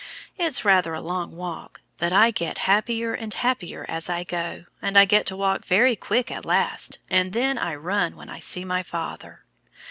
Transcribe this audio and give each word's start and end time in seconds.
It's 0.35 0.65
rather 0.65 0.95
a 0.95 0.99
long 0.99 1.35
walk, 1.35 1.81
but 1.97 2.11
I 2.11 2.31
get 2.31 2.57
happier 2.65 3.13
and 3.13 3.31
happier 3.31 3.85
as 3.87 4.09
I 4.09 4.23
go, 4.23 4.65
and 4.81 4.97
I 4.97 5.05
get 5.05 5.27
to 5.27 5.37
walk 5.37 5.63
very 5.63 5.95
quick 5.95 6.31
at 6.31 6.43
last, 6.43 6.97
and 7.07 7.33
then 7.33 7.59
I 7.59 7.75
run 7.75 8.15
when 8.15 8.27
I 8.27 8.39
see 8.39 8.65
my 8.65 8.81
father. 8.81 9.43